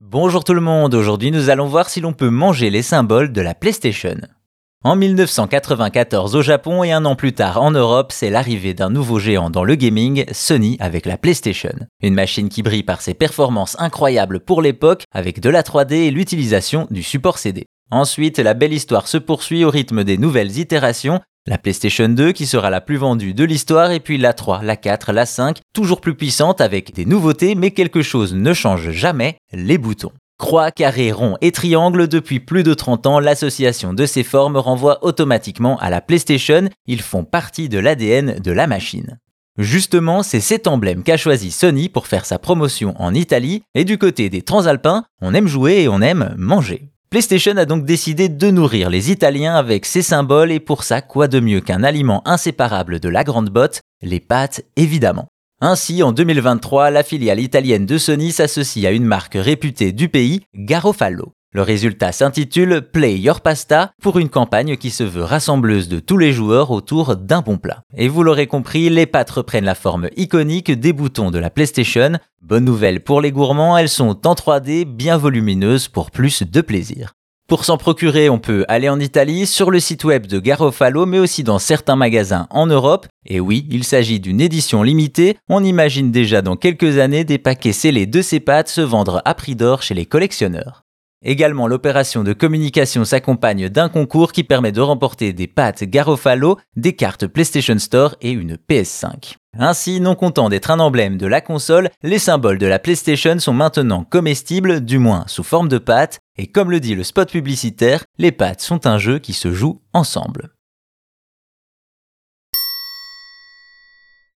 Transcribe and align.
Bonjour 0.00 0.44
tout 0.44 0.54
le 0.54 0.60
monde, 0.60 0.94
aujourd'hui 0.94 1.32
nous 1.32 1.50
allons 1.50 1.66
voir 1.66 1.90
si 1.90 2.00
l'on 2.00 2.12
peut 2.12 2.30
manger 2.30 2.70
les 2.70 2.82
symboles 2.82 3.32
de 3.32 3.40
la 3.40 3.52
PlayStation. 3.52 4.16
En 4.84 4.94
1994 4.94 6.36
au 6.36 6.40
Japon 6.40 6.84
et 6.84 6.92
un 6.92 7.04
an 7.04 7.16
plus 7.16 7.32
tard 7.32 7.60
en 7.60 7.72
Europe, 7.72 8.12
c'est 8.12 8.30
l'arrivée 8.30 8.74
d'un 8.74 8.90
nouveau 8.90 9.18
géant 9.18 9.50
dans 9.50 9.64
le 9.64 9.74
gaming, 9.74 10.24
Sony 10.30 10.76
avec 10.78 11.04
la 11.04 11.18
PlayStation. 11.18 11.74
Une 12.00 12.14
machine 12.14 12.48
qui 12.48 12.62
brille 12.62 12.84
par 12.84 13.00
ses 13.00 13.14
performances 13.14 13.74
incroyables 13.80 14.38
pour 14.38 14.62
l'époque, 14.62 15.02
avec 15.12 15.40
de 15.40 15.50
la 15.50 15.64
3D 15.64 15.94
et 15.94 16.10
l'utilisation 16.12 16.86
du 16.92 17.02
support 17.02 17.38
CD. 17.38 17.66
Ensuite, 17.90 18.38
la 18.38 18.54
belle 18.54 18.72
histoire 18.72 19.08
se 19.08 19.18
poursuit 19.18 19.64
au 19.64 19.70
rythme 19.70 20.04
des 20.04 20.16
nouvelles 20.16 20.58
itérations, 20.58 21.20
la 21.48 21.58
PlayStation 21.58 22.08
2 22.08 22.32
qui 22.32 22.46
sera 22.46 22.68
la 22.68 22.82
plus 22.82 22.98
vendue 22.98 23.32
de 23.32 23.44
l'histoire 23.44 23.90
et 23.90 24.00
puis 24.00 24.18
la 24.18 24.34
3, 24.34 24.62
la 24.62 24.76
4, 24.76 25.12
la 25.12 25.24
5, 25.24 25.58
toujours 25.72 26.00
plus 26.00 26.14
puissante 26.14 26.60
avec 26.60 26.94
des 26.94 27.06
nouveautés 27.06 27.54
mais 27.54 27.70
quelque 27.70 28.02
chose 28.02 28.34
ne 28.34 28.52
change 28.52 28.90
jamais, 28.90 29.38
les 29.52 29.78
boutons. 29.78 30.12
Croix, 30.38 30.70
carré, 30.70 31.10
rond 31.10 31.36
et 31.40 31.50
triangle, 31.50 32.06
depuis 32.06 32.38
plus 32.38 32.62
de 32.62 32.74
30 32.74 33.06
ans, 33.06 33.18
l'association 33.18 33.92
de 33.92 34.06
ces 34.06 34.22
formes 34.22 34.56
renvoie 34.56 35.04
automatiquement 35.04 35.78
à 35.78 35.90
la 35.90 36.00
PlayStation, 36.00 36.68
ils 36.86 37.02
font 37.02 37.24
partie 37.24 37.68
de 37.68 37.78
l'ADN 37.78 38.38
de 38.38 38.52
la 38.52 38.66
machine. 38.68 39.18
Justement, 39.56 40.22
c'est 40.22 40.40
cet 40.40 40.68
emblème 40.68 41.02
qu'a 41.02 41.16
choisi 41.16 41.50
Sony 41.50 41.88
pour 41.88 42.06
faire 42.06 42.24
sa 42.24 42.38
promotion 42.38 42.94
en 42.98 43.14
Italie, 43.14 43.62
et 43.74 43.84
du 43.84 43.98
côté 43.98 44.28
des 44.28 44.42
Transalpins, 44.42 45.04
on 45.20 45.34
aime 45.34 45.48
jouer 45.48 45.82
et 45.82 45.88
on 45.88 46.00
aime 46.00 46.32
manger. 46.36 46.92
PlayStation 47.10 47.56
a 47.56 47.64
donc 47.64 47.86
décidé 47.86 48.28
de 48.28 48.50
nourrir 48.50 48.90
les 48.90 49.10
Italiens 49.10 49.54
avec 49.54 49.86
ces 49.86 50.02
symboles 50.02 50.52
et 50.52 50.60
pour 50.60 50.84
ça, 50.84 51.00
quoi 51.00 51.26
de 51.26 51.40
mieux 51.40 51.62
qu'un 51.62 51.82
aliment 51.82 52.20
inséparable 52.26 53.00
de 53.00 53.08
la 53.08 53.24
grande 53.24 53.48
botte, 53.48 53.80
les 54.02 54.20
pâtes 54.20 54.60
évidemment. 54.76 55.26
Ainsi, 55.62 56.02
en 56.02 56.12
2023, 56.12 56.90
la 56.90 57.02
filiale 57.02 57.40
italienne 57.40 57.86
de 57.86 57.96
Sony 57.96 58.30
s'associe 58.30 58.84
à 58.84 58.90
une 58.90 59.06
marque 59.06 59.38
réputée 59.40 59.92
du 59.92 60.10
pays, 60.10 60.42
Garofalo. 60.54 61.32
Le 61.54 61.62
résultat 61.62 62.12
s'intitule 62.12 62.82
Play 62.82 63.18
Your 63.18 63.40
Pasta 63.40 63.92
pour 64.02 64.18
une 64.18 64.28
campagne 64.28 64.76
qui 64.76 64.90
se 64.90 65.02
veut 65.02 65.24
rassembleuse 65.24 65.88
de 65.88 65.98
tous 65.98 66.18
les 66.18 66.32
joueurs 66.32 66.70
autour 66.70 67.16
d'un 67.16 67.40
bon 67.40 67.56
plat. 67.56 67.84
Et 67.96 68.06
vous 68.06 68.22
l'aurez 68.22 68.46
compris, 68.46 68.90
les 68.90 69.06
pâtes 69.06 69.30
reprennent 69.30 69.64
la 69.64 69.74
forme 69.74 70.10
iconique 70.18 70.70
des 70.70 70.92
boutons 70.92 71.30
de 71.30 71.38
la 71.38 71.48
PlayStation. 71.48 72.18
Bonne 72.42 72.66
nouvelle 72.66 73.02
pour 73.02 73.22
les 73.22 73.32
gourmands, 73.32 73.78
elles 73.78 73.88
sont 73.88 74.26
en 74.26 74.34
3D, 74.34 74.84
bien 74.84 75.16
volumineuses 75.16 75.88
pour 75.88 76.10
plus 76.10 76.42
de 76.42 76.60
plaisir. 76.60 77.14
Pour 77.48 77.64
s'en 77.64 77.78
procurer, 77.78 78.28
on 78.28 78.38
peut 78.38 78.66
aller 78.68 78.90
en 78.90 79.00
Italie, 79.00 79.46
sur 79.46 79.70
le 79.70 79.80
site 79.80 80.04
web 80.04 80.26
de 80.26 80.38
Garofalo, 80.38 81.06
mais 81.06 81.18
aussi 81.18 81.44
dans 81.44 81.58
certains 81.58 81.96
magasins 81.96 82.46
en 82.50 82.66
Europe. 82.66 83.06
Et 83.24 83.40
oui, 83.40 83.66
il 83.70 83.84
s'agit 83.84 84.20
d'une 84.20 84.42
édition 84.42 84.82
limitée. 84.82 85.38
On 85.48 85.64
imagine 85.64 86.12
déjà 86.12 86.42
dans 86.42 86.56
quelques 86.56 86.98
années 86.98 87.24
des 87.24 87.38
paquets 87.38 87.72
scellés 87.72 88.04
de 88.04 88.20
ces 88.20 88.38
pâtes 88.38 88.68
se 88.68 88.82
vendre 88.82 89.22
à 89.24 89.32
prix 89.32 89.56
d'or 89.56 89.80
chez 89.80 89.94
les 89.94 90.04
collectionneurs. 90.04 90.84
Également, 91.24 91.66
l'opération 91.66 92.22
de 92.22 92.32
communication 92.32 93.04
s'accompagne 93.04 93.68
d'un 93.68 93.88
concours 93.88 94.32
qui 94.32 94.44
permet 94.44 94.70
de 94.70 94.80
remporter 94.80 95.32
des 95.32 95.48
pâtes 95.48 95.82
Garofalo, 95.82 96.58
des 96.76 96.94
cartes 96.94 97.26
PlayStation 97.26 97.78
Store 97.78 98.14
et 98.20 98.30
une 98.30 98.54
PS5. 98.54 99.34
Ainsi, 99.58 100.00
non 100.00 100.14
content 100.14 100.48
d'être 100.48 100.70
un 100.70 100.78
emblème 100.78 101.16
de 101.16 101.26
la 101.26 101.40
console, 101.40 101.90
les 102.04 102.20
symboles 102.20 102.58
de 102.58 102.66
la 102.66 102.78
PlayStation 102.78 103.38
sont 103.40 103.52
maintenant 103.52 104.04
comestibles, 104.04 104.84
du 104.84 104.98
moins 104.98 105.24
sous 105.26 105.42
forme 105.42 105.68
de 105.68 105.78
pâtes, 105.78 106.20
et 106.36 106.46
comme 106.46 106.70
le 106.70 106.78
dit 106.78 106.94
le 106.94 107.02
spot 107.02 107.30
publicitaire, 107.30 108.04
les 108.18 108.30
pâtes 108.30 108.60
sont 108.60 108.86
un 108.86 108.98
jeu 108.98 109.18
qui 109.18 109.32
se 109.32 109.52
joue 109.52 109.82
ensemble. 109.92 110.50